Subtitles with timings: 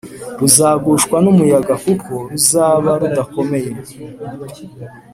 [0.39, 3.71] ruzagushwa n’umuyaga kuko ruzaba rudakomeye,